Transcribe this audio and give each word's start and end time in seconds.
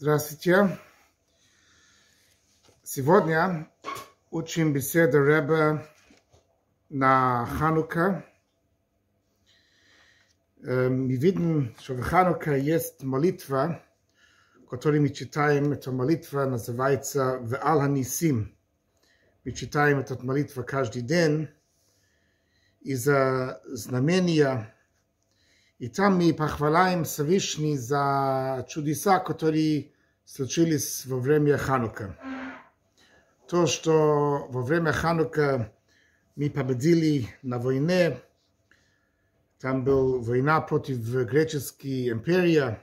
Здравствуйте. 0.00 0.78
Сегодня 2.84 3.68
учим 4.30 4.72
беседу 4.72 5.18
Рэба 5.18 5.84
на 6.88 7.44
Ханука. 7.46 8.24
Мы 10.60 11.16
видим, 11.16 11.74
что 11.80 11.94
в 11.94 12.02
Ханука 12.02 12.54
есть 12.56 13.02
молитва, 13.02 13.82
которую 14.70 15.02
мы 15.02 15.08
читаем. 15.08 15.72
Эта 15.72 15.90
молитва 15.90 16.44
называется 16.44 17.40
«Ве'ал 17.42 17.80
Ханисим». 17.80 18.56
Мы 19.44 19.50
читаем 19.50 19.98
эту 19.98 20.24
молитву 20.24 20.62
каждый 20.62 21.02
день 21.02 21.48
из-за 22.82 23.60
знамения 23.64 24.72
и 25.78 25.88
там 25.88 26.18
мы 26.18 26.34
похваляем 26.34 27.04
Всевышний 27.04 27.76
за 27.78 28.66
чудеса, 28.68 29.20
которые 29.20 29.92
случились 30.24 31.06
во 31.06 31.18
время 31.18 31.56
Ханука. 31.56 32.16
То, 33.48 33.66
что 33.66 34.46
во 34.50 34.62
время 34.62 34.92
Ханука 34.92 35.72
мы 36.36 36.50
победили 36.50 37.28
на 37.42 37.58
войне, 37.58 38.18
там 39.60 39.84
была 39.84 40.18
война 40.18 40.60
против 40.60 40.98
греческой 40.98 42.10
империи, 42.10 42.76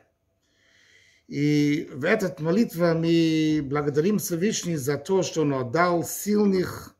и 1.27 1.89
в 1.91 2.05
этот 2.05 2.39
молитве 2.39 2.93
мы 2.93 3.61
благодарим 3.67 4.19
Всевышний 4.19 4.75
за 4.75 4.97
то, 4.97 5.23
что 5.23 5.41
Он 5.41 5.53
отдал 5.55 6.03
сильных 6.03 6.95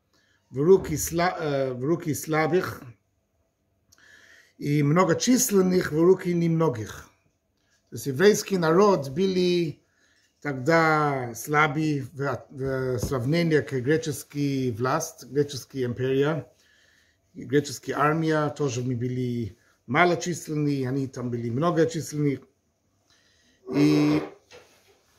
в 0.50 0.60
руки, 0.60 0.96
в 0.96 1.84
руки 1.84 2.14
слабых, 2.14 2.82
и 4.58 4.84
многочисленных 4.84 5.92
в 5.92 6.00
руки 6.02 6.34
немногих. 6.34 7.10
То 7.90 7.96
есть 7.96 8.08
еврейский 8.08 8.58
народ 8.58 9.10
были 9.10 9.82
тогда 10.42 11.34
слабы 11.36 12.06
в, 12.14 13.00
сравнении 13.00 13.60
к 13.62 13.72
греческой 13.72 14.72
власть, 14.72 15.26
греческой 15.26 15.86
империя, 15.86 16.48
греческая 17.34 17.98
армия 17.98 18.50
тоже 18.50 18.82
мы 18.82 18.96
были 18.96 19.58
малочисленные, 19.88 20.88
они 20.88 21.08
там 21.08 21.30
были 21.30 21.50
многочисленные. 21.50 22.42
И 23.74 24.22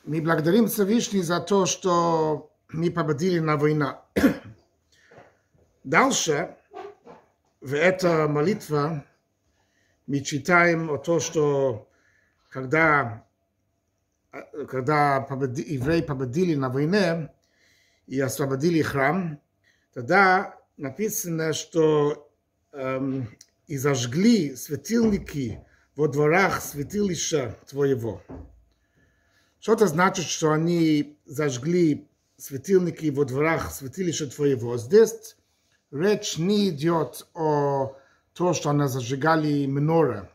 мы 0.05 0.20
благодарим 0.20 0.68
Всевышний 0.68 1.22
за 1.22 1.41
то, 1.41 1.66
что 1.66 2.50
мы 2.70 2.91
победили 2.91 3.39
на 3.39 3.56
война. 3.56 4.02
Дальше, 5.84 6.56
в 7.61 7.74
эта 7.74 8.28
молитва, 8.28 9.05
мы 10.06 10.20
читаем 10.20 10.90
о 10.90 10.98
том, 10.98 11.20
что 11.20 11.88
когда, 12.48 13.26
когда 14.68 15.20
победи, 15.20 15.62
евреи 15.74 16.00
победили 16.00 16.54
на 16.54 16.68
войне 16.68 17.32
и 18.06 18.20
освободили 18.20 18.82
храм, 18.82 19.40
тогда 19.92 20.56
написано, 20.77 21.52
что 21.52 22.30
эм, 22.72 23.28
и 23.66 23.77
зажгли 23.77 24.54
светильники 24.54 25.60
во 25.96 26.08
дворах 26.08 26.62
святилища 26.62 27.56
твоего. 27.66 28.22
Что 29.58 29.72
это 29.72 29.88
значит, 29.88 30.27
что 30.27 30.52
они 30.52 31.18
зажгли 31.24 32.08
светильники 32.36 33.10
во 33.10 33.24
дворах 33.24 33.72
святилища 33.72 34.28
твоего? 34.28 34.77
Здесь 34.77 35.36
речь 35.90 36.38
не 36.38 36.68
идет 36.68 37.27
о 37.34 37.96
то, 38.37 38.53
что 38.53 38.69
они 38.69 38.87
зажигали 38.87 39.65
минора. 39.65 40.31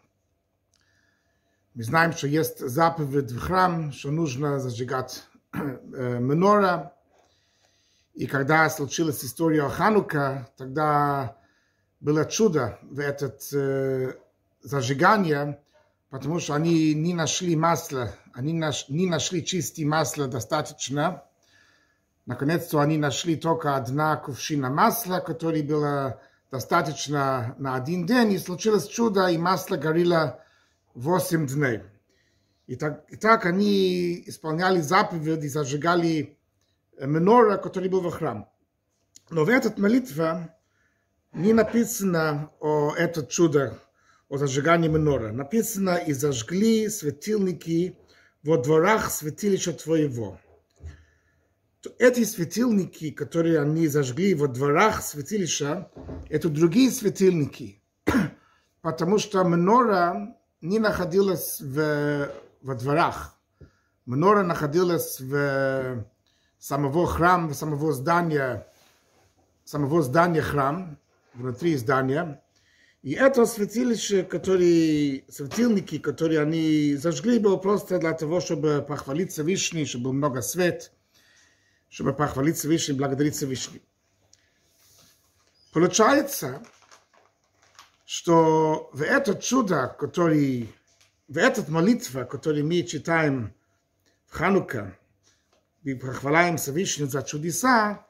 Мы 1.75 1.83
знаем, 1.83 2.13
что 2.13 2.27
есть 2.27 2.59
заповедь 2.59 3.31
в 3.31 3.39
храм, 3.39 3.91
что 3.91 4.09
нужно 4.09 4.59
зажигать 4.59 5.23
минора. 5.53 6.93
И 8.15 8.25
когда 8.25 8.67
случилась 8.71 9.23
история 9.23 9.69
Ханука, 9.69 10.49
тогда 10.57 11.37
было 11.99 12.25
чудо 12.25 12.79
в 12.81 12.99
этот 12.99 13.47
э, 13.53 14.15
зажигание, 14.63 15.61
потому 16.09 16.39
что 16.39 16.55
они 16.55 16.95
не 16.95 17.13
нашли 17.13 17.55
масла, 17.55 18.15
они 18.33 18.51
наш, 18.53 18.89
не 18.89 19.07
нашли 19.07 19.45
чистое 19.45 19.85
масло 19.85 20.27
достаточно. 20.27 21.23
Наконец-то 22.25 22.79
они 22.79 22.97
нашли 22.97 23.35
только 23.35 23.75
одна 23.75 24.17
кувшина 24.17 24.69
масла, 24.69 25.19
которая 25.19 25.63
была 25.63 26.19
достаточно 26.51 27.55
на 27.57 27.75
один 27.75 28.05
день, 28.05 28.33
и 28.33 28.37
случилось 28.37 28.87
чудо, 28.87 29.27
и 29.27 29.37
масло 29.37 29.77
горело 29.77 30.43
8 30.93 31.47
дней. 31.47 31.81
И 32.67 32.75
так, 32.75 33.05
и 33.09 33.15
так 33.15 33.45
они 33.45 34.21
исполняли 34.27 34.81
заповедь 34.81 35.43
и 35.43 35.47
зажигали 35.47 36.37
менора, 36.99 37.57
который 37.57 37.89
был 37.89 38.01
в 38.01 38.11
храм. 38.11 38.49
Но 39.29 39.45
в 39.45 39.49
этот 39.49 39.77
молитве 39.77 40.53
не 41.31 41.53
написано 41.53 42.51
о 42.59 42.93
этом 42.95 43.27
чудо, 43.27 43.79
о 44.29 44.37
зажигании 44.37 44.89
менора. 44.89 45.31
Написано, 45.31 45.95
и 45.95 46.11
зажгли 46.13 46.89
светильники 46.89 47.97
во 48.43 48.57
дворах 48.57 49.09
святилища 49.09 49.73
твоего 49.73 50.37
эти 51.97 52.23
светильники, 52.23 53.11
которые 53.11 53.59
они 53.59 53.87
зажгли 53.87 54.35
во 54.35 54.47
дворах 54.47 55.01
святилища, 55.01 55.89
это 56.29 56.49
другие 56.49 56.91
светильники, 56.91 57.81
потому 58.81 59.17
что 59.17 59.43
Менора 59.43 60.35
не 60.61 60.79
находилась 60.79 61.59
в, 61.59 62.29
во 62.61 62.75
дворах. 62.75 63.35
Менора 64.05 64.43
находилась 64.43 65.19
в 65.19 66.05
самого 66.59 67.07
храма, 67.07 67.53
самого 67.53 67.93
здания, 67.93 68.67
самого 69.63 70.03
здания 70.03 70.41
храм, 70.41 70.99
внутри 71.33 71.75
здания. 71.77 72.43
И 73.01 73.13
это 73.13 73.47
святилище, 73.47 74.21
которые, 74.21 75.23
светильники, 75.27 75.97
которые 75.97 76.41
они 76.41 76.95
зажгли, 76.95 77.39
было 77.39 77.57
просто 77.57 77.97
для 77.97 78.13
того, 78.13 78.39
чтобы 78.39 78.85
похвалить 78.87 79.31
Всевышний, 79.31 79.85
чтобы 79.85 80.05
было 80.05 80.13
много 80.13 80.41
света 80.43 80.91
чтобы 81.91 82.13
похвалить 82.13 82.57
Всевышний, 82.57 82.95
благодарить 82.95 83.35
Всевышний. 83.35 83.81
Получается, 85.73 86.63
что 88.05 88.89
в 88.93 89.01
это 89.01 89.35
чудо, 89.35 89.93
который, 89.99 90.73
в 91.27 91.37
этот 91.37 91.67
молитва, 91.67 92.23
который 92.23 92.63
мы 92.63 92.83
читаем 92.83 93.53
в 94.25 94.33
Ханука, 94.33 94.97
и 95.83 95.93
похваляем 95.93 96.55
Всевышний 96.57 97.07
за 97.07 97.23
чудеса, 97.23 98.05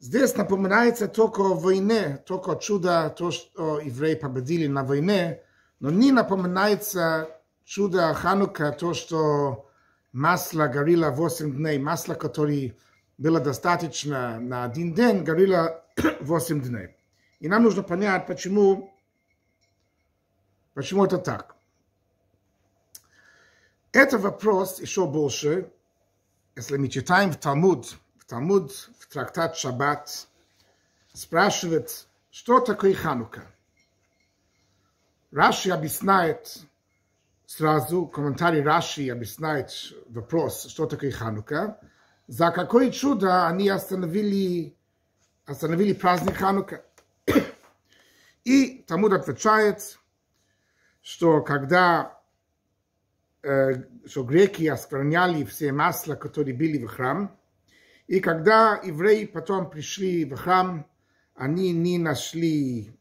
здесь 0.00 0.36
напоминается 0.36 1.08
только 1.08 1.40
о 1.40 1.54
войне, 1.54 2.22
только 2.26 2.52
о 2.52 2.56
чудо, 2.56 3.08
то, 3.16 3.30
что 3.30 3.80
евреи 3.80 4.16
победили 4.16 4.66
на 4.66 4.84
войне, 4.84 5.42
но 5.80 5.90
не 5.90 6.12
напоминается 6.12 7.30
чудо 7.64 8.12
Ханука, 8.12 8.72
то, 8.72 8.92
что 8.92 9.70
масло 10.12 10.66
горело 10.66 11.10
8 11.10 11.56
дней, 11.56 11.78
масло, 11.78 12.14
которое 12.14 12.76
было 13.18 13.40
достаточно 13.40 14.38
на 14.38 14.64
один 14.64 14.94
день, 14.94 15.24
горело 15.24 15.84
8 16.20 16.62
дней. 16.62 16.96
И 17.40 17.48
нам 17.48 17.64
нужно 17.64 17.82
понять, 17.82 18.26
почему, 18.26 18.92
почему 20.74 21.04
это 21.04 21.18
так. 21.18 21.56
Это 23.92 24.18
вопрос 24.18 24.80
еще 24.80 25.06
больше, 25.06 25.70
если 26.54 26.76
мы 26.76 26.88
читаем 26.88 27.32
в 27.32 27.36
Талмуд, 27.36 27.96
в 28.18 28.24
Талмуд, 28.24 28.72
в 28.72 29.08
трактат 29.08 29.56
Шаббат, 29.56 30.28
спрашивает, 31.12 32.06
что 32.30 32.60
такое 32.60 32.94
Ханука. 32.94 33.42
Раши 35.32 35.70
объясняет 35.70 36.60
сразу, 37.46 38.06
комментарий 38.06 38.62
Раши 38.62 39.08
объясняет 39.08 39.72
вопрос, 40.08 40.66
что 40.66 40.86
такое 40.86 41.10
Ханука, 41.10 41.80
за 42.28 42.50
какое 42.50 42.90
чудо 42.90 43.48
они 43.48 43.68
остановили, 43.70 44.76
остановили 45.46 45.94
праздник 45.94 46.36
Ханука. 46.36 46.84
И 48.44 48.84
Талмуд 48.86 49.14
отвечает, 49.14 49.98
что 51.02 51.42
когда 51.42 52.20
э, 53.42 53.82
что 54.06 54.24
греки 54.24 54.66
оскверняли 54.66 55.44
все 55.44 55.72
масла, 55.72 56.14
которые 56.14 56.54
были 56.54 56.84
в 56.84 56.88
храм, 56.88 57.34
и 58.06 58.20
когда 58.20 58.80
евреи 58.84 59.24
потом 59.24 59.70
пришли 59.70 60.24
в 60.24 60.36
храм, 60.36 60.86
они 61.34 61.72
не 61.72 61.98
нашли 61.98 62.92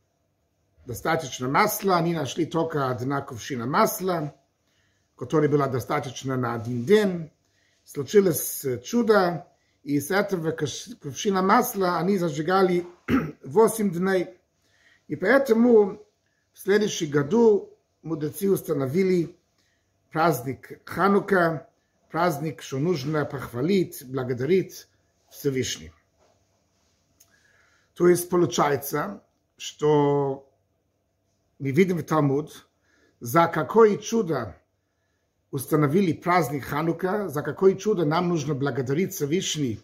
достаточно 0.85 1.49
масла, 1.49 1.97
они 1.97 2.13
нашли 2.13 2.45
только 2.45 2.89
одна 2.89 3.21
кувшина 3.21 3.65
масла, 3.65 4.33
которая 5.17 5.49
была 5.49 5.67
достаточно 5.67 6.37
на 6.37 6.53
один 6.53 6.85
день, 6.85 7.31
случилось 7.87 8.65
чудо, 8.83 9.47
и 9.83 9.99
с 10.01 10.11
этого 10.11 10.51
кувшина 10.51 11.41
масла 11.41 11.97
они 11.97 12.17
зажигали 12.17 12.85
8 13.43 13.91
дней. 13.91 14.37
И 15.07 15.15
поэтому 15.15 16.05
в 16.51 16.59
следующем 16.59 17.09
году 17.09 17.73
мудрецы 18.01 18.51
установили 18.51 19.37
праздник 20.11 20.81
Ханука, 20.83 21.69
праздник, 22.11 22.61
что 22.61 22.77
нужно 22.77 23.23
похвалить, 23.23 24.03
благодарить 24.05 24.89
Всевышний. 25.29 25.93
То 27.93 28.09
есть 28.09 28.29
получается, 28.29 29.23
что 29.55 30.51
мы 31.57 31.71
видим 31.71 31.97
в 31.97 32.03
Талмуд, 32.03 32.67
за 33.21 33.47
какое 33.47 33.97
чудо 33.97 34.61
установили 35.51 36.13
праздник 36.13 36.65
Ханука, 36.65 37.29
за 37.29 37.41
какое 37.41 37.75
чудо 37.75 38.05
нам 38.05 38.29
нужно 38.29 38.53
благодарить 38.53 39.13
Всевышний 39.13 39.79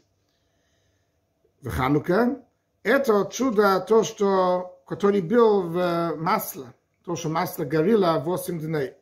в 1.62 1.70
Ханука, 1.70 2.44
это 2.84 3.30
чудо, 3.32 3.80
то, 3.80 4.04
что, 4.04 4.82
который 4.86 5.22
был 5.22 5.64
в 5.64 6.16
масло, 6.18 6.74
то, 7.06 7.16
что 7.16 7.30
масло 7.30 7.64
горело 7.64 8.20
8 8.20 8.60
дней. 8.60 8.94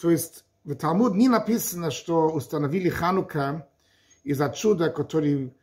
то 0.00 0.10
есть 0.10 0.44
в 0.64 0.74
Талмуд 0.74 1.14
не 1.14 1.30
написано, 1.30 1.90
что 1.90 2.28
установили 2.28 2.90
Ханука 2.90 3.66
из-за 4.22 4.50
чуда, 4.50 4.90
который 4.90 5.54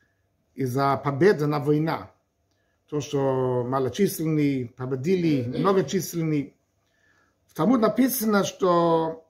из-за 0.55 0.97
победы 0.97 1.45
на 1.45 1.59
война. 1.59 2.11
То, 2.89 3.01
что 3.01 3.63
малочисленные 3.67 4.69
победили, 4.69 5.59
многочисленные. 5.59 6.53
В 7.45 7.53
Талмуд 7.53 7.81
написано, 7.81 8.43
что 8.43 9.25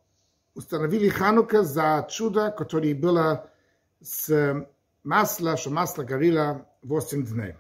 установили 0.56 1.10
Ханука 1.10 1.64
за 1.64 2.08
чудо, 2.10 2.50
которое 2.50 2.96
было 2.96 3.50
с 4.02 4.68
масла, 5.04 5.58
что 5.58 5.70
масло 5.70 6.04
горело 6.04 6.68
8 6.82 7.26
дней. 7.26 7.56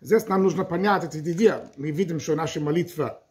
Здесь 0.00 0.28
нам 0.28 0.42
нужно 0.42 0.64
понять 0.64 1.04
эти 1.04 1.18
идеи. 1.18 1.54
Мы 1.76 1.90
видим, 1.90 2.20
что 2.20 2.36
наша 2.36 2.60
молитва 2.60 3.22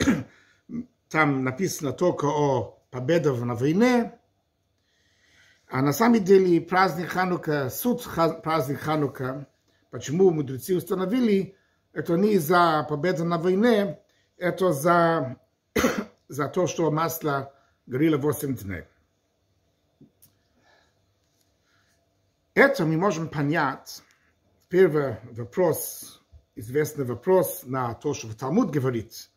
там 1.09 1.43
написано 1.43 1.93
только 1.93 2.25
о 2.25 2.79
победе 2.89 3.31
на 3.31 3.53
войне, 3.55 4.19
а 5.67 5.81
на 5.81 5.93
самом 5.93 6.23
деле 6.23 6.61
праздник 6.61 7.09
Ханука, 7.09 7.69
суть 7.69 8.03
праздник 8.43 8.79
Ханука, 8.81 9.47
почему 9.91 10.29
мудрецы 10.31 10.75
установили, 10.75 11.55
это 11.93 12.15
не 12.15 12.37
за 12.37 12.85
победу 12.89 13.23
на 13.25 13.37
войне, 13.37 13.99
это 14.37 14.71
за, 14.71 15.37
за 16.27 16.47
то, 16.47 16.67
что 16.67 16.91
масло 16.91 17.53
горело 17.85 18.17
8 18.17 18.55
дней. 18.55 18.83
Это 22.53 22.85
мы 22.85 22.97
можем 22.97 23.29
понять. 23.29 24.03
Первый 24.69 25.17
вопрос, 25.31 26.23
известный 26.55 27.05
вопрос 27.05 27.63
на 27.63 27.93
то, 27.93 28.13
что 28.13 28.35
Талмуд 28.35 28.71
говорит. 28.71 29.29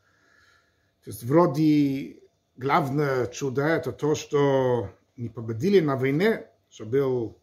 То 1.05 1.11
есть 1.11 1.23
вроде 1.25 2.23
главное 2.57 3.27
чудо 3.27 3.63
это 3.63 3.93
то, 3.93 4.15
что 4.15 4.91
не 5.17 5.29
победили 5.29 5.81
на 5.81 5.97
войне, 5.97 6.47
что 6.71 6.85
был, 6.85 7.39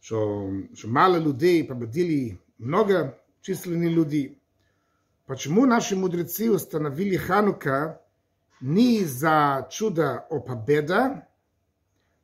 что, 0.00 0.50
что 0.74 0.88
мало 0.88 1.16
людей 1.16 1.64
победили 1.64 2.38
много 2.58 3.18
численные 3.40 3.90
люди. 3.90 4.38
Почему 5.26 5.66
наши 5.66 5.96
мудрецы 5.96 6.50
установили 6.50 7.16
Ханука 7.16 8.01
ни 8.62 9.04
за 9.04 9.68
чуда 9.70 10.26
о 10.30 10.40
победа, 10.40 11.26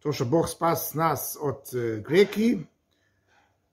тоа 0.00 0.12
што 0.12 0.24
Бог 0.24 0.48
спас 0.48 0.94
нас 0.94 1.36
од 1.36 1.68
греки, 1.74 2.68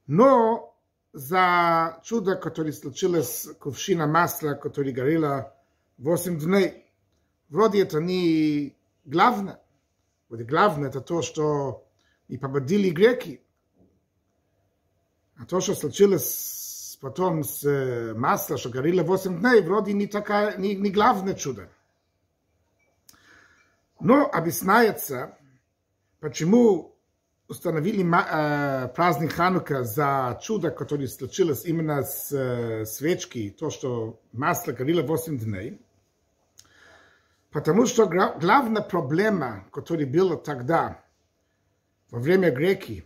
но 0.07 0.75
за 1.13 2.01
чудо, 2.03 2.35
которое 2.35 2.73
случилось 2.73 3.47
кувшина 3.59 4.05
масла, 4.05 4.53
которое 4.53 4.91
гарила 4.91 5.55
8 5.97 6.39
дней. 6.39 6.85
Вроде 7.49 7.81
это 7.83 7.99
не 7.99 8.75
главное. 9.05 9.61
Вроде 10.27 10.43
главное 10.43 10.89
это 10.89 10.99
то, 10.99 11.21
что 11.21 11.87
и 12.27 12.37
победили 12.37 12.89
греки. 12.89 13.41
А 15.37 15.45
то, 15.45 15.61
что 15.61 15.75
случилось 15.75 16.97
потом 16.99 17.43
с 17.43 17.63
масла 17.63 18.19
маслом, 18.19 18.57
что 18.57 18.69
горело 18.69 19.03
8 19.03 19.39
дней, 19.39 19.61
вроде 19.61 19.93
не, 19.93 20.07
такая, 20.07 20.57
не, 20.57 20.75
не 20.75 20.89
главное 20.89 21.35
чудо. 21.35 21.69
Но 23.99 24.29
объясняется, 24.29 25.37
почему 26.19 26.95
установили 27.47 28.03
э, 28.03 28.87
праздник 28.89 29.33
Ханука 29.33 29.83
за 29.83 30.39
чудо, 30.41 30.71
которое 30.71 31.07
случилось 31.07 31.65
именно 31.65 32.03
с 32.03 32.31
э, 32.31 32.85
свечки, 32.85 33.55
то, 33.57 33.69
что 33.69 34.19
масло 34.31 34.71
горело 34.71 35.03
8 35.03 35.37
дней, 35.37 35.81
потому 37.51 37.85
что 37.85 38.07
главная 38.07 38.81
проблема, 38.81 39.67
которая 39.71 40.07
была 40.07 40.37
тогда, 40.37 41.03
во 42.09 42.19
время 42.19 42.51
греки, 42.51 43.05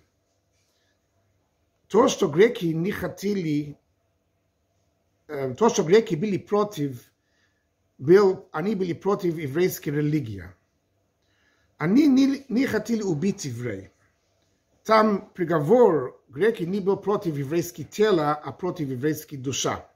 то, 1.87 2.07
что 2.07 2.27
греки 2.27 2.67
не 2.67 2.91
хотели, 2.91 3.77
э, 5.27 5.53
то, 5.55 5.69
что 5.69 5.83
греки 5.83 6.15
были 6.15 6.37
против, 6.37 7.11
был, 7.97 8.47
они 8.51 8.75
были 8.75 8.93
против 8.93 9.37
еврейской 9.37 9.89
религии. 9.89 10.45
Они 11.79 12.07
не, 12.07 12.45
не 12.49 12.67
хотели 12.67 13.01
убить 13.01 13.45
евреев. 13.45 13.89
Там 14.83 15.31
приговор 15.33 16.21
греки 16.27 16.63
не 16.63 16.81
был 16.81 16.97
против 16.97 17.37
еврейских 17.37 17.89
тела, 17.89 18.33
а 18.33 18.51
против 18.51 18.89
еврейской 18.89 19.37
душа. 19.37 19.89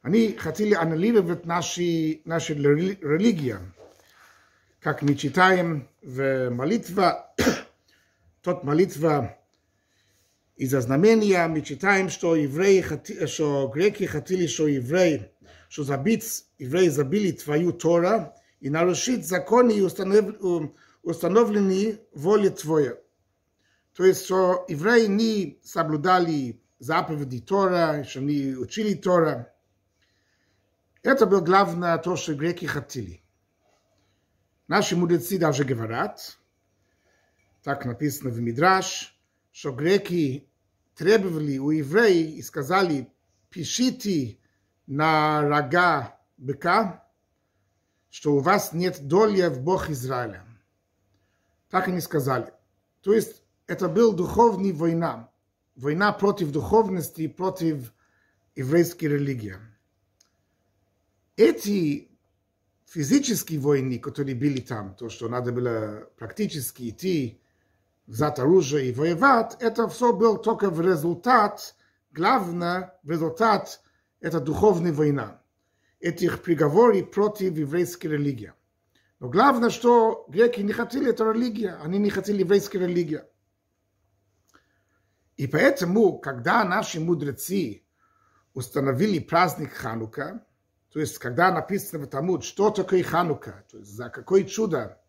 Они 0.00 0.32
хотели 0.32 0.72
аннулировать 0.72 1.44
наши, 1.44 2.22
наши 2.24 2.54
религии. 2.54 3.56
Как 4.80 5.02
мы 5.02 5.14
читаем 5.16 5.86
в 6.02 6.48
молитве, 6.48 7.12
тот 8.42 8.64
молитва 8.64 9.36
из-за 10.56 10.80
знамения, 10.80 11.46
мы 11.46 11.60
читаем, 11.60 12.08
что 12.08 12.36
евреи, 12.36 13.26
что 13.26 13.68
греки 13.68 14.04
хотели, 14.04 14.46
что 14.46 14.66
евреи, 14.66 15.30
что 15.68 15.84
забить, 15.84 16.46
евреи 16.58 16.88
забили 16.88 17.32
твою 17.32 17.72
Тора 17.72 18.34
и 18.64 18.70
нарушить 18.70 19.28
законы, 19.28 19.84
установленные 21.02 22.00
воле 22.14 22.48
твоей. 22.48 22.94
То 23.92 24.04
есть, 24.06 24.24
что 24.24 24.64
евреи 24.70 25.04
не 25.04 25.60
соблюдали 25.62 26.62
заповеди 26.78 27.42
Тора, 27.42 28.04
что 28.08 28.20
не 28.20 28.54
учили 28.54 28.94
Тора. 28.94 29.52
Это 31.02 31.26
было 31.26 31.42
главное 31.42 31.98
то, 31.98 32.16
что 32.16 32.34
греки 32.34 32.64
хотели. 32.64 33.22
Наши 34.66 34.96
мудрецы 34.96 35.36
даже 35.36 35.64
говорят, 35.64 36.38
так 37.62 37.84
написано 37.84 38.30
в 38.30 38.40
Мидраш, 38.40 39.14
что 39.52 39.72
греки 39.72 40.48
требовали 40.94 41.58
у 41.58 41.70
евреев 41.70 42.34
и 42.34 42.40
сказали, 42.40 43.12
пишите 43.50 44.38
на 44.86 45.42
рога 45.42 46.18
быка, 46.38 47.03
что 48.14 48.34
у 48.34 48.38
вас 48.38 48.72
нет 48.72 49.08
доли 49.08 49.48
в 49.48 49.60
Бог 49.60 49.90
Израиля. 49.90 50.44
Так 51.68 51.88
они 51.88 52.00
сказали. 52.00 52.52
То 53.02 53.12
есть 53.12 53.42
это 53.66 53.88
был 53.88 54.12
духовная 54.12 54.72
война. 54.72 55.30
Война 55.74 56.12
против 56.12 56.52
духовности 56.52 57.26
против 57.26 57.92
еврейской 58.54 59.06
религии. 59.06 59.56
Эти 61.34 62.08
физические 62.86 63.58
войны, 63.58 63.98
которые 63.98 64.36
были 64.36 64.60
там, 64.60 64.94
то, 64.94 65.08
что 65.08 65.28
надо 65.28 65.50
было 65.50 66.08
практически 66.16 66.90
идти, 66.90 67.42
взять 68.06 68.38
оружие 68.38 68.90
и 68.90 68.94
воевать, 68.94 69.56
это 69.58 69.88
все 69.88 70.12
был 70.12 70.36
только 70.36 70.70
в 70.70 70.80
результат, 70.80 71.74
главное, 72.12 72.96
в 73.02 73.10
результат, 73.10 73.80
это 74.20 74.38
духовная 74.38 74.92
война. 74.92 75.40
Этих 76.04 76.42
приговоров 76.42 77.12
против 77.12 77.56
еврейской 77.56 78.08
религии. 78.08 78.52
Но 79.20 79.30
главное, 79.30 79.70
что 79.70 80.26
греки 80.28 80.60
не 80.60 80.74
хотели 80.74 81.08
эту 81.08 81.32
религию, 81.32 81.80
они 81.82 81.98
не 81.98 82.10
хотели 82.10 82.40
еврейской 82.40 82.76
религии. 82.76 83.22
И 85.38 85.46
поэтому, 85.46 86.18
когда 86.18 86.62
наши 86.62 87.00
мудрецы 87.00 87.84
установили 88.52 89.18
праздник 89.18 89.72
Ханука, 89.72 90.44
то 90.92 91.00
есть, 91.00 91.16
когда 91.16 91.50
написано 91.50 92.04
в 92.04 92.08
Талмуд, 92.08 92.44
что 92.44 92.68
такое 92.68 93.02
Ханука, 93.02 93.64
то 93.70 93.78
есть, 93.78 93.90
за 93.90 94.10
какое 94.10 94.44
чудо 94.44 95.00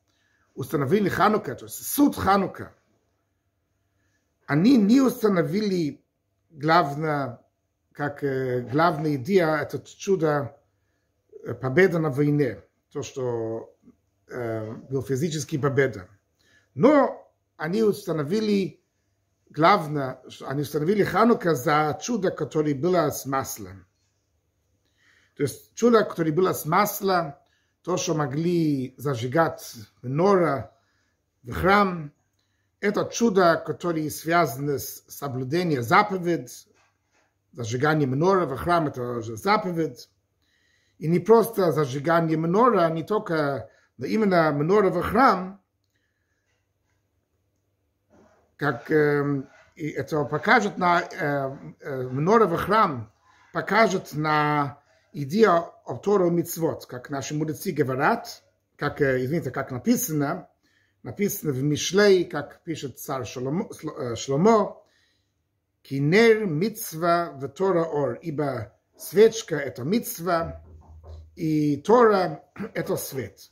установили 0.54 1.10
Ханука, 1.10 1.56
то 1.56 1.66
есть, 1.66 1.86
суд 1.86 2.16
Ханука, 2.16 2.74
они 4.46 4.78
не 4.78 5.02
установили 5.02 6.06
главное, 6.52 7.42
как 7.92 8.24
э, 8.24 8.62
главная 8.62 9.16
идея, 9.16 9.58
это 9.58 9.80
чудо 9.86 10.28
э, 10.28 10.65
победа 11.54 12.00
на 12.00 12.10
войне, 12.10 12.64
то, 12.92 13.04
что 13.04 13.76
э, 14.28 14.72
был 14.90 15.02
физический 15.02 15.58
победа. 15.58 16.08
Но 16.74 17.32
они 17.58 17.84
установили 17.84 18.82
главное, 19.50 20.22
они 20.42 20.62
установили 20.62 21.04
Ханука 21.04 21.56
за 21.56 21.98
чудо, 22.02 22.32
которое 22.32 22.76
было 22.76 23.10
с 23.10 23.26
маслом. 23.26 23.86
То 25.36 25.44
есть 25.44 25.74
чудо, 25.76 26.04
которое 26.04 26.32
было 26.32 26.54
с 26.54 26.66
маслом, 26.66 27.36
то, 27.82 27.98
что 27.98 28.14
могли 28.16 28.96
зажигать 28.98 29.76
нора 30.02 30.72
в 31.44 31.52
храм, 31.52 32.12
это 32.80 33.10
чудо, 33.12 33.62
которое 33.66 34.10
связано 34.10 34.80
с 34.80 35.04
соблюдением 35.08 35.84
заповедь, 35.84 36.68
зажигание 37.52 38.08
минора 38.08 38.46
в 38.46 38.56
храм, 38.58 38.88
это 38.88 39.22
же 39.22 39.36
заповедь. 39.38 40.10
И 40.98 41.08
не 41.08 41.20
просто 41.20 41.72
зажигание 41.72 42.38
минора, 42.38 42.90
не 42.90 43.04
только, 43.04 43.70
но 43.98 44.06
именно 44.06 44.52
минора 44.52 44.90
в 44.90 45.02
храм, 45.02 45.62
как 48.58 48.90
э, 48.90 49.44
это 49.76 50.24
покажет 50.24 50.78
на 50.78 51.02
э, 51.02 51.58
э, 51.82 52.04
минора 52.10 52.46
в 52.48 52.56
храм, 52.58 53.12
покажет 53.52 54.14
на 54.14 54.80
идею 55.12 55.74
об 55.86 56.02
Тору 56.02 56.30
Мицвот, 56.30 56.86
как 56.86 57.10
наши 57.10 57.36
мудрецы 57.36 57.72
говорят, 57.72 58.44
как, 58.78 59.02
э, 59.02 59.24
извините, 59.24 59.52
как 59.52 59.72
написано, 59.72 60.50
написано 61.04 61.52
в 61.52 61.62
Мишлей, 61.64 62.26
как 62.26 62.64
пишет 62.64 63.00
царь 63.00 63.26
Шломо, 63.26 63.70
э, 63.98 64.16
Шломо 64.16 64.82
кинер 65.84 66.46
мицва 66.46 67.32
в 67.36 67.48
Тора 67.50 67.84
ор, 67.84 68.20
ибо 68.22 68.74
свечка– 68.98 69.56
это 69.58 69.84
мицва, 69.84 70.65
и 71.36 71.78
Тора– 71.78 72.44
это 72.74 72.96
свет. 72.98 73.52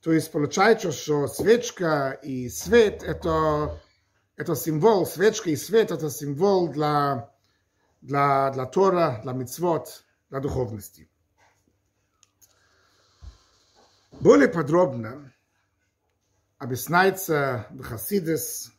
То 0.00 0.12
есть 0.12 0.30
получается, 0.30 0.92
что 0.92 1.26
свечка 1.26 2.18
и 2.22 2.48
свет– 2.48 3.02
это, 3.04 3.80
это 4.36 4.54
символ, 4.54 5.06
свечка 5.06 5.50
и 5.50 5.56
свет– 5.56 5.90
это 5.92 6.08
символ 6.10 6.68
для, 6.68 7.30
для, 8.00 8.50
для 8.52 8.66
Тора, 8.66 9.20
для 9.22 9.32
мицвот, 9.32 10.04
для 10.30 10.40
духовности. 10.40 11.10
Более 14.20 14.48
подробно 14.48 15.32
объясняется 16.58 17.66
в 17.70 17.82
Хасидес, 17.82 18.72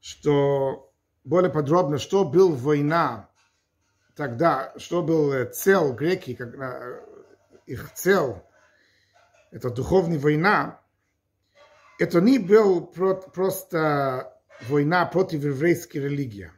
что 0.00 0.92
более 1.24 1.50
подробно, 1.50 1.98
что 1.98 2.24
был 2.24 2.54
война 2.54 3.27
тогда, 4.18 4.74
что 4.76 5.00
был 5.00 5.44
цель 5.52 5.92
греки, 5.92 6.34
когда 6.34 6.98
их 7.66 7.94
цель, 7.94 8.34
это 9.52 9.70
духовная 9.70 10.18
война, 10.18 10.80
это 12.00 12.20
не 12.20 12.40
был 12.40 12.84
просто 12.84 14.36
война 14.68 15.06
против 15.06 15.44
еврейской 15.44 15.98
религии. 15.98 16.50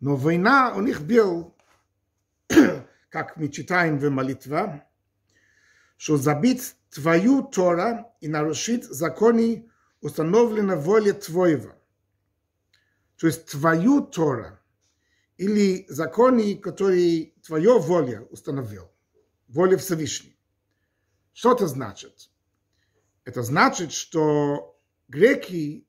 Но 0.00 0.16
война 0.16 0.74
у 0.74 0.80
них 0.80 1.00
был, 1.02 1.54
как 3.08 3.36
мы 3.36 3.48
читаем 3.48 3.96
в 3.96 4.10
молитве, 4.10 4.84
что 5.96 6.16
забить 6.16 6.74
твою 6.90 7.44
Тора 7.44 8.12
и 8.20 8.26
нарушить 8.26 8.82
законы, 8.82 9.70
установленные 10.00 10.76
воле 10.76 11.12
твоего. 11.12 11.72
То 13.16 13.28
есть 13.28 13.46
твою 13.46 14.00
Тора 14.00 14.60
или 15.36 15.86
законы, 15.88 16.56
которые 16.56 17.32
твое 17.44 17.78
воля 17.78 18.22
установил, 18.30 18.90
воля 19.48 19.76
Всевышней. 19.76 20.38
Что 21.32 21.52
это 21.52 21.66
значит? 21.66 22.30
Это 23.24 23.42
значит, 23.42 23.92
что 23.92 24.80
греки 25.08 25.86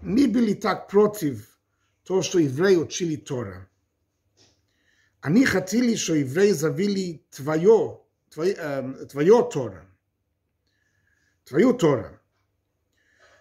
не 0.00 0.26
были 0.26 0.54
так 0.54 0.88
против 0.88 1.60
того, 2.04 2.22
что 2.22 2.38
евреи 2.38 2.76
учили 2.76 3.16
Тора. 3.16 3.68
Они 5.20 5.44
хотели, 5.44 5.94
что 5.94 6.14
евреи 6.14 6.52
завели 6.52 7.26
твое 7.30 8.00
твое, 8.30 8.54
э, 8.56 9.06
твое 9.06 9.48
Тора. 9.52 9.86
Твою 11.44 11.72
Тора. 11.72 12.20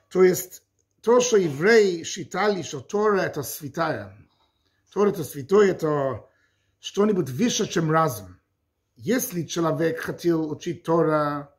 То 0.09 0.23
есть 0.23 0.63
то, 1.01 1.19
что 1.19 1.37
евреи 1.37 2.03
считали, 2.03 2.61
что 2.61 2.79
Тора 2.79 3.21
это 3.21 3.43
святая. 3.43 4.17
Тора 4.91 5.09
это 5.09 5.23
святое, 5.23 5.71
это 5.71 6.25
что-нибудь 6.79 7.29
выше, 7.29 7.67
чем 7.67 7.91
разум. 7.91 8.39
Если 8.95 9.43
человек 9.43 9.99
хотел 9.99 10.49
учить 10.49 10.83
Тора, 10.83 11.53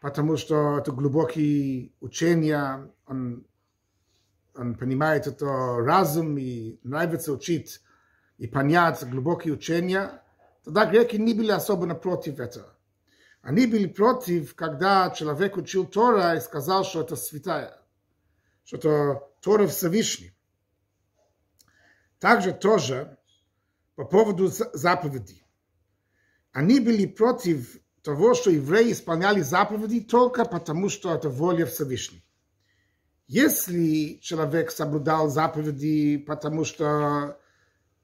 потому 0.00 0.36
что 0.36 0.78
это 0.78 0.92
глубокие 0.92 1.92
учения, 2.00 2.90
он, 3.06 3.46
он 4.54 4.74
понимает 4.74 5.26
это 5.26 5.46
разум 5.78 6.36
и 6.36 6.78
нравится 6.82 7.32
учить 7.32 7.80
и 8.38 8.46
понять 8.46 9.08
глубокие 9.08 9.54
учения, 9.54 10.22
тогда 10.64 10.84
греки 10.84 11.16
не 11.16 11.34
были 11.34 11.52
особенно 11.52 11.94
против 11.94 12.40
этого. 12.40 12.76
Они 13.42 13.66
были 13.66 13.86
против, 13.86 14.54
когда 14.54 15.10
человек 15.10 15.56
учил 15.56 15.86
Тора 15.86 16.36
и 16.36 16.40
сказал, 16.40 16.84
что 16.84 17.00
это 17.00 17.16
святая, 17.16 17.80
что 18.64 18.76
это 18.76 19.28
Тора 19.40 19.66
Всевышний. 19.66 20.32
Также 22.22 22.52
тоже 22.52 23.18
по 23.96 24.04
поводу 24.04 24.46
заповедей. 24.46 25.44
Они 26.52 26.78
были 26.78 27.04
против 27.04 27.78
того, 28.04 28.34
что 28.34 28.48
евреи 28.48 28.92
исполняли 28.92 29.40
заповеди 29.40 30.02
только 30.02 30.44
потому, 30.44 30.88
что 30.88 31.12
это 31.12 31.28
воля 31.28 31.66
Всевышней. 31.66 32.24
Если 33.26 34.20
человек 34.22 34.70
соблюдал 34.70 35.30
заповеди, 35.30 36.16
потому 36.18 36.64
что 36.64 37.40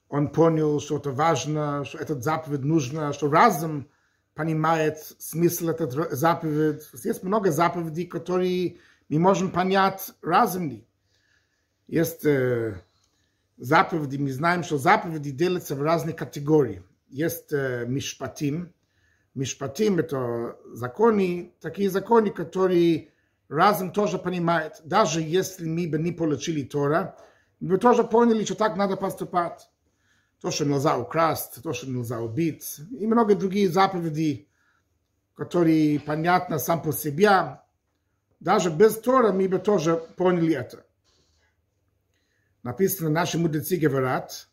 он 0.09 0.31
понял, 0.31 0.81
что 0.81 0.97
это 0.97 1.13
важно, 1.13 1.85
что 1.85 1.99
этот 1.99 2.25
заповедь 2.25 2.65
нужно, 2.65 3.13
что 3.13 3.31
разум 3.31 3.89
понимает 4.35 4.99
смысл 5.21 5.69
этой 5.69 6.17
заповеди. 6.17 6.81
Есть 7.05 7.23
много 7.23 7.53
заповедей, 7.53 8.07
которые 8.07 8.79
мы 9.09 9.21
можем 9.21 9.53
понять 9.53 10.11
разумно. 10.23 10.81
Есть 11.87 12.27
э, 12.27 12.83
заповеди, 13.59 14.17
мы 14.17 14.33
знаем, 14.33 14.63
что 14.63 14.79
заповеди 14.79 15.31
делятся 15.31 15.75
в 15.75 15.83
разные 15.83 16.15
категории. 16.15 16.83
Есть 17.09 17.53
э, 17.53 17.85
мишпатим. 17.87 18.73
Мишпатим– 19.35 19.99
это 20.01 20.57
законы, 20.73 21.53
такие 21.61 21.91
законы, 21.91 22.31
которые 22.31 23.11
разум 23.49 23.93
тоже 23.93 24.19
понимает. 24.19 24.81
Даже 24.85 25.21
если 25.21 25.67
мы 25.67 25.89
бы 25.89 25.99
не 25.99 26.13
получили 26.13 26.63
Тора, 26.63 27.17
мы 27.61 27.71
бы 27.71 27.79
тоже 27.79 28.05
поняли, 28.05 28.45
что 28.45 28.55
так 28.55 28.77
надо 28.77 28.97
поступать 28.97 29.69
то, 30.41 30.51
что 30.51 30.65
нельзя 30.65 30.97
украсть, 30.97 31.63
то, 31.63 31.73
что 31.73 31.89
нельзя 31.89 32.21
убить, 32.21 32.81
и 32.91 33.07
много 33.07 33.35
другие 33.35 33.69
заповеди, 33.69 34.49
которые 35.35 35.99
понятны 36.01 36.59
сам 36.59 36.83
по 36.83 36.93
себе. 36.93 37.61
Даже 38.41 38.71
без 38.71 38.99
Тора 38.99 39.33
мы 39.33 39.49
бы 39.49 39.59
тоже 39.59 39.97
поняли 40.17 40.55
это. 40.55 40.85
Написано, 42.69 43.09
наши 43.09 43.39
мудрецы 43.39 43.79
говорят, 43.79 44.51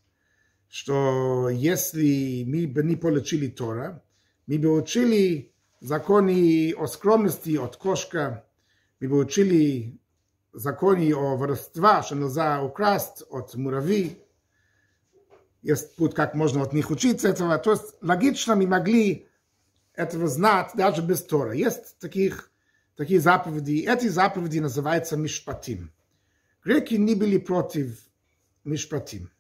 что 0.69 1.49
если 1.49 2.45
мы 2.47 2.65
бы 2.65 2.81
не 2.81 2.95
получили 2.95 3.47
Тора, 3.49 4.05
мы 4.47 4.57
бы 4.57 4.71
учили 4.71 5.53
законы 5.81 6.73
о 6.77 6.87
скромности 6.87 7.57
от 7.57 7.75
кошка, 7.75 8.45
мы 9.01 9.09
бы 9.09 9.17
учили 9.17 9.99
законы 10.53 11.13
о 11.13 11.35
воровстве, 11.35 12.03
что 12.05 12.15
нельзя 12.15 12.63
украсть 12.63 13.21
от 13.29 13.53
муравьи, 13.55 14.23
есть 15.61 15.97
путь, 15.97 16.15
как 16.15 16.35
можно 16.35 16.61
от 16.61 16.71
них 16.71 16.91
учиться 16.91 17.27
этого. 17.27 17.57
То 17.57 17.71
есть 17.71 17.95
логично 17.99 18.55
мы 18.55 18.65
могли 18.65 19.27
этого 19.93 20.29
знать 20.29 20.71
даже 20.73 21.01
без 21.01 21.21
Тора. 21.21 21.51
Есть 21.51 21.99
таких, 21.99 22.49
такие 22.95 23.19
заповеди. 23.19 23.85
Эти 23.85 24.07
заповеди 24.07 24.59
называются 24.59 25.17
мишпатим. 25.17 25.91
Греки 26.63 26.95
не 26.95 27.13
были 27.13 27.37
против 27.37 28.04
мишпатим. 28.65 29.31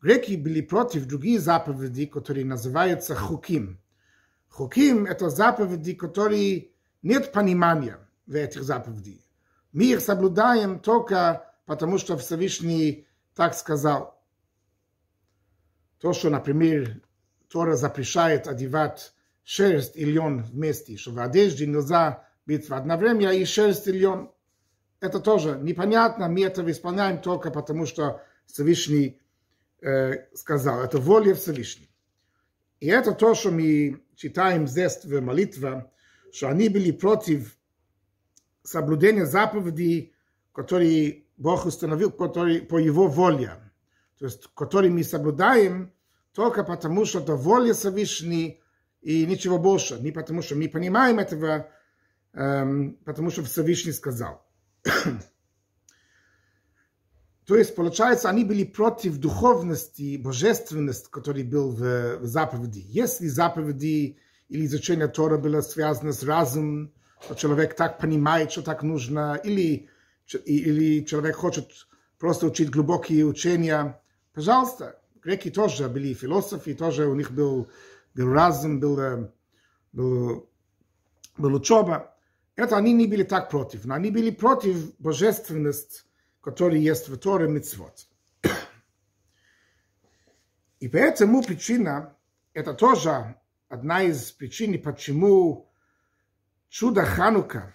Греки 0.00 0.36
были 0.36 0.60
против 0.60 1.06
других 1.06 1.40
заповедей, 1.40 2.06
которые 2.06 2.44
называются 2.44 3.14
хуким. 3.14 3.80
Хуким– 4.48 5.04
это 5.06 5.28
заповеди, 5.28 5.94
которые 5.94 6.70
нет 7.02 7.32
понимания 7.32 7.98
в 8.26 8.34
этих 8.34 8.62
заповедей. 8.62 9.24
Мы 9.72 9.84
их 9.92 10.00
соблюдаем 10.00 10.78
только 10.78 11.52
потому, 11.66 11.98
что 11.98 12.16
Всевышний 12.16 13.06
так 13.34 13.54
сказал– 13.54 14.14
то, 16.00 16.12
что, 16.12 16.30
например, 16.30 17.00
Тора 17.48 17.74
запрещает 17.74 18.46
одевать 18.46 19.12
шерсть 19.42 19.96
и 19.96 20.04
лен 20.04 20.44
вместе, 20.44 20.96
что 20.96 21.12
в 21.12 21.18
одежде 21.18 21.66
нельзя 21.66 22.28
быть 22.46 22.68
в 22.68 22.74
одно 22.74 22.96
время 22.96 23.32
и 23.32 23.44
шерсть 23.44 23.86
и 23.88 23.92
лен. 23.92 24.30
Это 25.00 25.20
тоже 25.20 25.58
непонятно, 25.60 26.28
мы 26.28 26.44
это 26.44 26.68
исполняем 26.70 27.20
только 27.20 27.50
потому, 27.50 27.86
что 27.86 28.22
Всевышний 28.48 29.20
э, 29.80 30.34
сказал. 30.34 30.82
Это 30.82 30.98
воля 30.98 31.34
Всевышней. 31.34 31.88
И 32.80 32.88
это 32.88 33.12
то, 33.12 33.34
что 33.34 33.52
мы 33.52 34.02
читаем 34.16 34.66
здесь 34.66 35.04
в 35.04 35.20
молитве, 35.20 35.86
что 36.32 36.48
они 36.48 36.68
были 36.68 36.90
против 36.90 37.56
соблюдения 38.64 39.26
заповедей, 39.26 40.12
которые 40.52 41.24
Бог 41.36 41.66
установил 41.66 42.10
которые, 42.10 42.62
по 42.62 42.78
его 42.78 43.06
воле 43.06 43.52
то 44.18 44.24
есть 44.24 44.48
который 44.54 44.90
мы 44.90 45.04
соблюдаем 45.04 45.92
только 46.32 46.64
потому, 46.64 47.04
что 47.04 47.20
это 47.20 47.34
воля 47.34 47.72
Всевышней 47.72 48.60
и 49.00 49.24
ничего 49.26 49.58
больше, 49.58 49.98
не 50.00 50.12
потому, 50.12 50.42
что 50.42 50.56
мы 50.56 50.68
понимаем 50.68 51.18
этого, 51.18 51.70
эм, 52.32 52.98
потому 53.04 53.30
что 53.30 53.44
Всевышний 53.44 53.92
сказал. 53.92 54.44
То 57.48 57.56
есть, 57.56 57.74
получается, 57.74 58.28
они 58.28 58.44
были 58.44 58.62
против 58.62 59.16
духовности, 59.16 60.18
божественности, 60.18 61.08
который 61.10 61.44
был 61.44 61.70
в, 61.70 62.18
в 62.18 62.26
заповеди. 62.26 62.84
Если 62.86 63.26
заповеди 63.26 64.18
или 64.50 64.66
изучение 64.66 65.08
Тора 65.08 65.38
было 65.38 65.62
связано 65.62 66.12
с 66.12 66.22
разумом, 66.22 66.92
что 67.24 67.34
человек 67.36 67.74
так 67.74 67.98
понимает, 67.98 68.52
что 68.52 68.60
так 68.60 68.82
нужно, 68.82 69.40
или, 69.42 69.88
или 70.44 71.06
человек 71.06 71.36
хочет 71.36 71.70
просто 72.18 72.46
учить 72.46 72.68
глубокие 72.68 73.24
учения, 73.24 73.98
пожалуйста. 74.34 75.00
Греки 75.22 75.50
тоже 75.50 75.88
были 75.88 76.12
философы, 76.12 76.74
тоже 76.74 77.06
у 77.06 77.14
них 77.14 77.30
был, 77.30 77.68
был 78.14 78.30
разум, 78.30 78.78
был, 78.78 79.30
был, 79.94 80.50
был 81.38 81.54
учеба. 81.54 82.14
Это 82.56 82.76
они 82.76 82.92
не 82.92 83.06
были 83.06 83.22
так 83.22 83.48
против, 83.48 83.86
но 83.86 83.94
они 83.94 84.10
были 84.10 84.28
против 84.28 84.94
божественности, 84.98 86.02
которая 86.48 86.78
есть 86.78 87.10
в 87.10 87.18
Торе 87.18 87.46
Мицвод. 87.46 88.08
И 90.80 90.88
поэтому 90.88 91.42
причина, 91.42 92.16
это 92.54 92.72
тоже 92.72 93.34
одна 93.68 94.04
из 94.04 94.32
причин, 94.32 94.80
почему 94.80 95.70
чудо 96.70 97.04
Ханука 97.04 97.74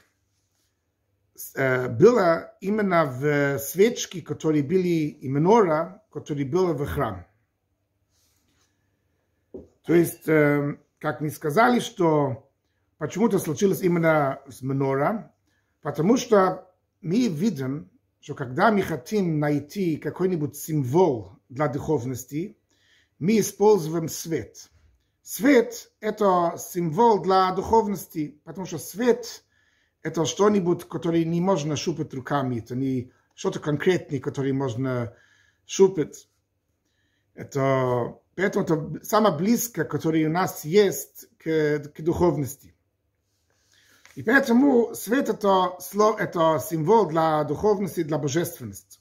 э, 1.54 1.88
было 1.88 2.58
именно 2.62 3.06
в 3.06 3.60
свечке, 3.60 4.24
которые 4.24 4.64
были 4.64 5.20
и 5.22 5.28
менора, 5.28 6.04
которые 6.12 6.48
были 6.48 6.74
в 6.74 6.84
храм. 6.88 7.28
То 9.84 9.94
есть, 9.94 10.28
э, 10.28 10.80
как 10.98 11.22
мы 11.22 11.30
сказали, 11.30 11.80
что 11.80 12.52
почему-то 12.98 13.38
случилось 13.38 13.82
именно 13.82 14.42
с 14.50 14.64
менора, 14.64 15.32
потому 15.84 16.18
что 16.18 16.74
мы 17.02 17.28
видим, 17.28 17.93
что 18.24 18.34
когда 18.34 18.72
мы 18.72 18.82
хотим 18.82 19.40
найти 19.40 19.98
какой-нибудь 19.98 20.56
символ 20.56 21.34
для 21.50 21.68
духовности, 21.68 22.58
мы 23.20 23.40
используем 23.40 24.10
свет– 24.10 24.72
Свет– 25.24 25.90
это 26.02 26.56
символ 26.58 27.22
для 27.22 27.50
духовности, 27.54 28.42
потому 28.44 28.68
что 28.68 28.78
свет– 28.78 29.46
это 30.02 30.26
что-нибудь, 30.26 30.84
которое 30.84 31.24
не 31.24 31.40
можно 31.40 31.78
щупать 31.78 32.14
руками, 32.14 32.60
это 32.60 32.76
не 32.76 33.14
что-то 33.34 33.62
конкретное, 33.62 34.20
которое 34.20 34.52
можно 34.52 35.16
щупать. 35.66 36.28
Это, 37.36 38.20
поэтому 38.36 38.66
это 38.66 39.06
самое 39.06 39.34
близкое, 39.34 39.86
которое 39.86 40.28
у 40.28 40.32
нас 40.32 40.66
есть 40.66 41.30
к, 41.38 41.80
к 41.80 42.02
духовности. 42.02 42.73
И 44.16 44.22
поэтому 44.22 44.94
свет 44.94 45.30
это, 45.30 45.76
слово, 45.80 46.20
это 46.20 46.64
символ 46.64 47.08
для 47.08 47.44
духовности, 47.44 48.04
для 48.04 48.18
божественности. 48.18 49.00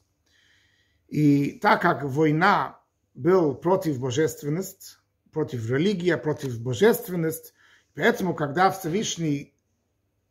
И 1.08 1.58
так 1.60 1.82
как 1.82 2.02
война 2.04 2.80
был 3.14 3.54
против 3.54 4.00
божественности, 4.00 4.96
против 5.30 5.68
религии, 5.68 6.14
против 6.14 6.58
божественности. 6.60 7.52
Поэтому, 7.94 8.34
когда 8.34 8.70
Всевышний 8.70 9.54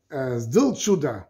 э, 0.09 0.39
сделал 0.39 0.75
чудо 0.75 1.29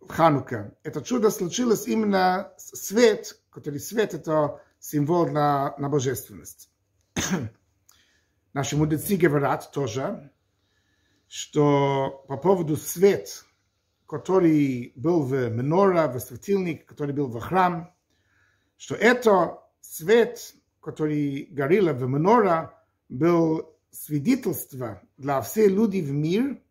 в 0.00 0.08
Ханука, 0.08 0.76
это 0.82 1.02
чудо 1.02 1.30
случилось 1.30 1.86
именно 1.86 2.52
свет, 2.56 3.38
который 3.50 3.78
свет 3.78 4.14
это 4.14 4.60
символ 4.80 5.28
на, 5.28 5.76
на 5.78 5.88
божественность. 5.88 6.68
Наши 8.52 8.76
мудрецы 8.76 9.16
говорят 9.16 9.70
тоже, 9.70 10.32
что 11.34 12.24
по 12.28 12.36
поводу 12.36 12.76
свет, 12.76 13.44
который 14.06 14.92
был 14.94 15.22
в 15.22 15.48
Менора, 15.50 16.06
в 16.06 16.20
светильник, 16.20 16.86
который 16.86 17.12
был 17.12 17.26
в 17.26 17.40
храм, 17.40 17.92
что 18.76 18.94
это 18.94 19.58
свет 19.80 20.54
который 20.80 21.48
горел 21.50 21.92
в 21.92 22.08
Менора, 22.08 22.80
был 23.08 23.74
свидетельство 23.90 25.02
для 25.16 25.40
всех 25.42 25.72
людей 25.72 26.02
в 26.02 26.12
мир, 26.12 26.62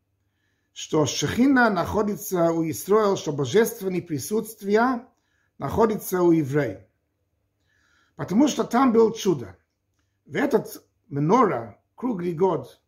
что 0.71 1.05
Шехина 1.05 1.69
находится 1.69 2.53
у 2.53 2.63
Исраила, 2.69 3.17
что 3.17 3.33
божественное 3.33 4.01
присутствие 4.01 5.05
находится 5.57 6.21
у 6.21 6.31
евреев. 6.31 6.79
Потому 8.15 8.47
что 8.47 8.63
там 8.63 8.93
был 8.93 9.11
чудо. 9.11 9.57
В 10.25 10.37
этот 10.37 10.85
Менора, 11.09 11.81
круглый 11.95 12.33
год, 12.33 12.79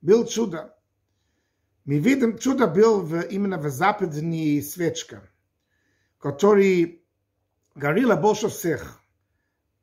был 0.00 0.26
чудо. 0.26 0.76
Мы 1.84 1.98
видим, 1.98 2.38
чудо 2.38 2.66
был 2.66 3.00
в, 3.00 3.20
именно 3.20 3.58
в 3.58 3.68
западной 3.68 4.62
свечке, 4.62 5.20
который 6.18 7.04
горела 7.74 8.16
больше 8.16 8.48
всех– 8.48 9.00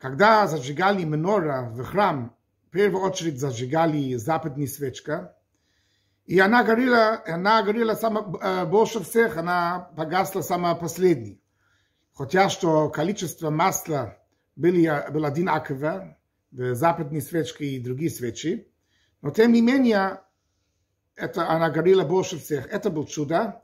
Когда 0.02 0.48
зажигали 0.48 1.04
менора 1.04 1.70
в 1.70 1.84
храм, 1.84 2.36
в 2.68 2.72
первую 2.72 3.04
очередь 3.04 3.40
зажигали 3.40 4.16
западная 4.16 4.66
свечка, 4.66 5.38
и 6.26 6.40
она 6.40 6.64
горела, 6.64 7.22
она 7.28 7.62
горела 7.62 7.94
сама, 7.94 8.66
больше 8.66 9.04
всех, 9.04 9.38
она 9.38 9.92
погасла 9.96 10.42
самая 10.42 10.74
последняя. 10.74 11.38
Хотя 12.16 12.50
что 12.50 12.90
количество 12.90 13.52
масла 13.52 14.18
были, 14.56 14.92
было 15.12 15.28
одинаково 15.28 16.18
в 16.50 16.74
западной 16.74 17.22
свечке 17.22 17.66
и 17.66 17.84
другие 17.84 18.10
свечи, 18.10 18.74
но 19.22 19.30
тем 19.30 19.54
не 19.54 19.62
менее 19.62 20.22
это 21.22 21.48
она 21.48 21.70
горела 21.70 22.04
больше 22.04 22.40
всех. 22.40 22.68
Это 22.68 22.90
был 22.90 23.06
чудо, 23.06 23.62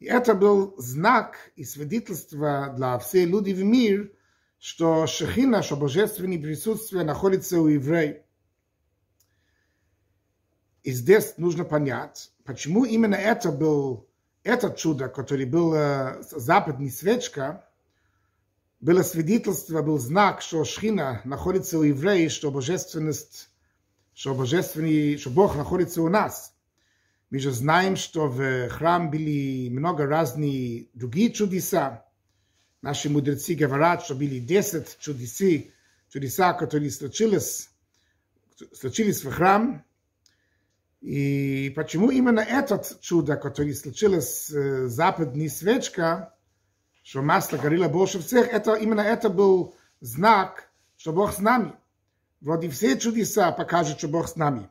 и 0.00 0.06
это 0.06 0.34
был 0.34 0.74
знак 0.76 1.36
и 1.54 1.64
свидетельство 1.64 2.74
для 2.76 2.98
всех 2.98 3.28
людей 3.28 3.54
в 3.54 3.64
мире, 3.64 4.12
что 4.58 5.06
Шехина, 5.06 5.62
что 5.62 5.76
божественное 5.76 6.38
присутствие 6.38 7.04
находится 7.04 7.60
у 7.60 7.68
евреев. 7.68 8.22
И 10.82 10.90
здесь 10.92 11.34
нужно 11.36 11.64
понять, 11.64 12.32
почему 12.44 12.84
именно 12.84 13.14
это 13.14 13.52
был, 13.52 14.08
это 14.42 14.70
чудо, 14.70 15.08
которое 15.08 15.46
было 15.46 16.18
западная 16.30 16.90
свечка, 16.90 17.68
было 18.80 19.02
свидетельство, 19.02 19.82
был 19.82 19.98
знак, 19.98 20.42
что 20.42 20.64
Шхина 20.64 21.20
находится 21.24 21.78
у 21.78 21.82
евреев, 21.82 22.30
что 22.30 22.50
божественность, 22.50 23.48
что 24.14 24.34
божественный, 24.34 25.18
что 25.18 25.30
Бог 25.30 25.56
находится 25.56 26.02
у 26.02 26.08
нас. 26.08 26.55
Мы 27.29 27.39
же 27.39 27.51
знаем, 27.51 27.95
что 27.95 28.27
в 28.27 28.69
храм 28.69 29.09
были 29.09 29.69
много 29.69 30.05
разных 30.05 30.87
других 30.93 31.33
чудеса, 31.33 32.05
Наши 32.81 33.09
мудрецы 33.09 33.53
говорят, 33.53 34.03
что 34.03 34.15
были 34.15 34.39
10 34.39 34.97
чудесы, 34.99 35.71
чудеса, 36.09 36.53
которые 36.53 36.89
случились, 36.89 37.69
случились 38.73 39.23
в 39.23 39.31
храм. 39.31 39.85
И 40.99 41.71
почему 41.75 42.09
именно 42.09 42.39
этот 42.39 42.99
чудо, 43.01 43.35
который 43.35 43.75
случилось 43.75 44.47
с 44.47 44.87
западной 44.87 45.49
свечка, 45.49 46.33
что 47.03 47.21
масло 47.21 47.57
горело 47.57 47.87
больше 47.87 48.19
всех, 48.19 48.47
это, 48.47 48.73
именно 48.73 49.01
это 49.01 49.29
был 49.29 49.75
знак, 49.99 50.71
что 50.97 51.13
Бог 51.13 51.33
с 51.33 51.39
нами. 51.39 51.73
Вроде 52.39 52.69
все 52.69 52.97
чудеса 52.97 53.51
покажут, 53.51 53.99
что 53.99 54.07
Бог 54.07 54.27
с 54.27 54.35
нами. 54.35 54.69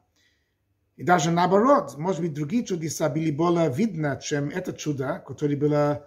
И 0.97 1.03
даже 1.03 1.31
наоборот, 1.31 1.97
может 1.97 2.21
быть, 2.21 2.35
другие 2.35 2.65
чудеса 2.65 3.09
были 3.09 3.31
более 3.31 3.73
видны, 3.73 4.19
чем 4.23 4.51
это 4.51 4.73
чудо, 4.73 5.23
которое 5.27 5.57
было 5.57 6.07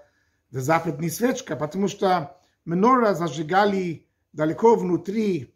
в 0.51 0.59
западной 0.59 1.09
свечка, 1.09 1.55
потому 1.55 1.87
что 1.87 2.37
менора 2.65 3.15
зажигали 3.15 4.05
далеко 4.33 4.75
внутри 4.75 5.55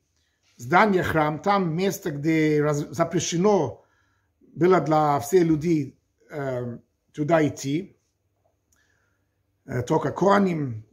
здания 0.56 1.04
храм, 1.04 1.40
там 1.40 1.76
место, 1.76 2.12
где 2.12 2.62
раз, 2.62 2.88
запрещено 2.90 3.86
было 4.56 4.82
для 4.82 5.20
всех 5.20 5.44
людей 5.44 6.00
э, 6.32 6.80
туда 7.14 7.48
идти. 7.48 7.96
Э, 9.66 9.84
только 9.84 10.12
коаним, 10.12 10.84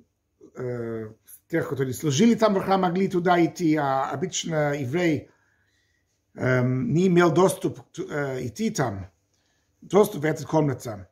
э, 0.57 1.13
тех, 1.49 1.69
которые 1.69 1.95
служили 1.95 2.35
там 2.35 2.55
в 2.55 2.61
храм, 2.61 2.83
могли 2.83 3.09
туда 3.09 3.43
идти, 3.45 3.75
а 3.77 4.11
обычно 4.11 4.75
еврей 4.75 5.17
э, 5.19 5.29
не 6.40 7.08
имел 7.08 7.32
доступ 7.32 7.80
э, 7.98 8.48
идти 8.48 8.70
там, 8.70 9.10
доступ 9.82 10.22
в 10.22 10.26
эту 10.26 10.48
комнату. 10.48 11.06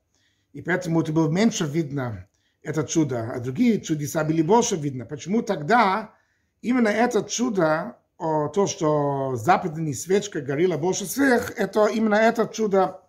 И 0.53 0.61
поэтому 0.61 1.01
это 1.01 1.11
было 1.11 1.29
меньше 1.29 1.65
видно, 1.65 2.27
это 2.63 2.83
чудо, 2.83 3.31
а 3.33 3.39
другие 3.39 3.81
чудеса 3.81 4.23
были 4.23 4.41
больше 4.41 4.75
видно. 4.75 5.05
Почему 5.05 5.41
тогда 5.41 6.13
именно 6.61 6.87
это 6.87 7.23
чудо, 7.23 7.97
то, 8.17 8.65
что 8.67 9.35
западная 9.35 9.93
свечка 9.93 10.41
горела 10.41 10.77
больше 10.77 11.05
всех, 11.05 11.51
это 11.57 11.85
именно 11.87 12.15
это 12.15 12.47
чудо 12.47 13.01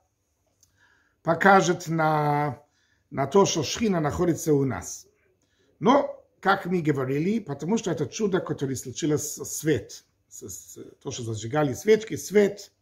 покажет 1.23 1.89
на, 1.89 2.63
на 3.11 3.27
то, 3.27 3.47
что 3.47 3.63
Шхина 3.63 4.01
находится 4.01 4.53
у 4.53 4.65
нас. 4.65 5.07
Но, 5.81 6.23
как 6.41 6.67
мы 6.67 6.83
говорили, 6.83 7.39
потому 7.39 7.79
что 7.79 7.91
это 7.91 8.07
чудо, 8.07 8.41
которое 8.41 8.77
случилось 8.77 9.35
свет, 9.35 10.05
то, 11.03 11.11
что 11.11 11.23
зажигали 11.23 11.75
свечки, 11.75 12.17
свет. 12.17 12.73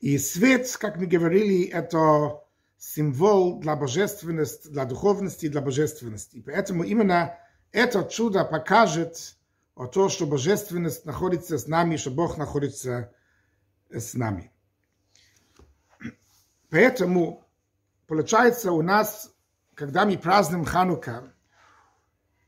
И 0.00 0.18
свет, 0.18 0.76
как 0.78 0.96
мы 0.96 1.06
говорили, 1.06 1.64
это 1.64 2.42
символ 2.76 3.60
для 3.60 3.76
божественности, 3.76 4.66
для 4.68 4.84
духовности 4.84 5.48
для 5.48 5.60
божественности. 5.60 6.42
Поэтому 6.44 6.82
именно 6.82 7.38
это 7.70 8.04
чудо 8.04 8.44
покажет 8.44 9.36
о 9.76 9.86
том, 9.86 10.08
что 10.08 10.26
божественность 10.26 11.04
находится 11.04 11.58
с 11.58 11.68
нами, 11.68 11.96
что 11.96 12.10
Бог 12.10 12.36
находится 12.36 13.12
с 13.88 14.14
нами. 14.14 14.50
Поэтому, 16.70 17.46
получается, 18.06 18.72
у 18.72 18.82
нас, 18.82 19.30
когда 19.74 20.04
мы 20.04 20.18
празднуем 20.18 20.64
Ханука, 20.64 21.32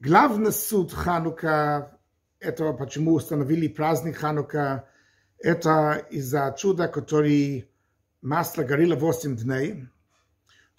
главный 0.00 0.52
суд 0.52 0.92
Ханука, 0.92 1.93
это 2.44 2.72
почему 2.72 3.14
установили 3.14 3.68
праздник 3.68 4.18
Ханука, 4.18 4.88
это 5.38 6.06
из-за 6.10 6.54
чуда, 6.58 6.88
который 6.88 7.70
масло 8.22 8.62
горело 8.62 8.96
8 8.96 9.36
дней. 9.36 9.88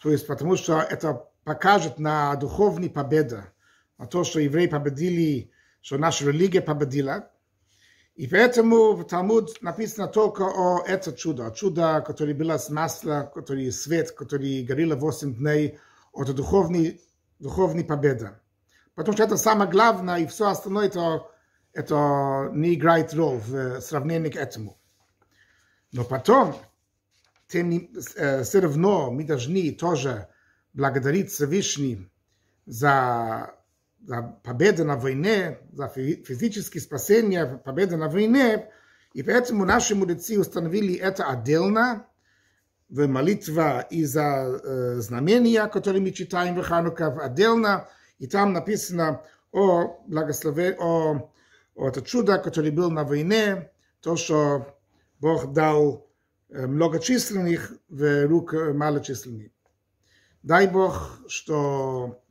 То 0.01 0.11
есть 0.11 0.27
потому 0.27 0.55
что 0.55 0.79
это 0.79 1.27
покажет 1.43 1.99
на 1.99 2.35
духовной 2.35 2.89
победе, 2.89 3.45
на 3.97 4.07
то, 4.07 4.23
что 4.23 4.39
евреи 4.39 4.67
победили, 4.67 5.51
что 5.81 5.97
наша 5.97 6.25
религия 6.25 6.61
победила. 6.61 7.29
И 8.15 8.27
поэтому 8.27 8.93
в 8.93 9.03
Талмуд 9.05 9.61
написано 9.61 10.07
только 10.07 10.43
о 10.43 10.83
это 10.85 11.11
чудо, 11.13 11.51
чудо, 11.55 12.03
которое 12.05 12.33
было 12.33 12.57
с 12.57 12.69
масла, 12.69 13.31
который 13.33 13.71
свет, 13.71 14.11
который 14.11 14.63
горело 14.63 14.95
8 14.95 15.35
дней, 15.35 15.79
от 16.13 16.33
духовной, 16.33 17.01
духовной 17.39 17.83
победы. 17.83 18.31
Потому 18.95 19.13
что 19.15 19.23
это 19.25 19.37
самое 19.37 19.69
главное, 19.69 20.19
и 20.19 20.25
все 20.27 20.47
остальное 20.47 20.87
это, 20.87 21.27
это 21.75 22.49
не 22.53 22.73
играет 22.73 23.13
роль 23.13 23.37
в 23.37 23.81
сравнении 23.81 24.29
к 24.29 24.35
этому. 24.35 24.79
Но 25.91 26.03
потом, 26.03 26.55
тем 27.47 27.69
не, 27.69 27.91
э, 28.15 28.43
все 28.43 28.59
равно 28.59 29.11
мы 29.11 29.23
должны 29.23 29.71
тоже 29.71 30.27
благодарить 30.73 31.31
Всевышний 31.31 32.09
за 32.65 33.53
за 34.07 34.21
победу 34.43 34.85
на 34.85 34.97
войне, 34.97 35.59
за 35.71 35.87
физическое 35.87 36.79
спасение, 36.79 37.59
победу 37.65 37.97
на 37.97 38.07
войне, 38.07 38.69
и 39.13 39.23
поэтому 39.23 39.65
наши 39.65 39.95
мудрецы 39.95 40.39
установили 40.39 40.93
это 40.93 41.25
отдельно, 41.25 42.05
в 42.87 43.07
молитва 43.07 43.81
и 43.89 44.03
за 44.03 44.21
э, 44.63 44.95
знамения, 44.99 45.65
которые 45.67 46.03
мы 46.03 46.11
читаем 46.11 46.55
в 46.55 46.61
Ханука, 46.61 47.07
отдельно, 47.07 47.89
и 48.19 48.27
там 48.27 48.53
написано 48.53 49.23
о 49.51 50.03
благословении, 50.05 50.77
о, 50.79 51.31
о 51.75 51.87
это 51.87 52.01
чудо, 52.01 52.37
которое 52.37 52.71
было 52.71 52.89
на 52.89 53.03
войне, 53.03 53.71
то, 54.01 54.15
что 54.15 54.77
Бог 55.19 55.53
дал 55.53 56.07
э, 56.49 56.65
многочисленных 56.65 57.73
в 57.89 58.25
рук 58.27 58.53
малочисленных. 58.53 59.51
Дай 60.41 60.67
Бог, 60.67 61.19
что 61.27 62.21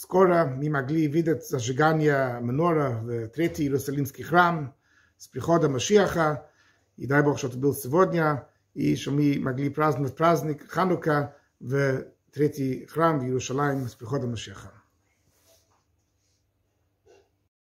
Скоро 0.00 0.46
мы 0.46 0.70
могли 0.70 1.08
видеть 1.08 1.46
зажигание 1.46 2.38
Менора 2.40 3.00
в 3.02 3.28
Третий 3.28 3.64
Иерусалимский 3.64 4.24
храм 4.24 4.74
с 5.18 5.28
приходом 5.28 5.74
Машиаха. 5.74 6.48
И 6.96 7.06
дай 7.06 7.22
Бог, 7.22 7.36
что 7.36 7.48
это 7.48 7.58
был 7.58 7.74
сегодня, 7.74 8.48
и 8.72 8.96
что 8.96 9.10
мы 9.10 9.38
могли 9.38 9.68
праздновать 9.68 10.16
праздник 10.16 10.66
Ханука 10.70 11.36
в 11.60 12.06
Третий 12.32 12.86
храм 12.86 13.20
в 13.20 13.24
Иерусалиме 13.24 13.88
с 13.88 13.94
приходом 13.94 14.30
Машиаха. 14.30 14.72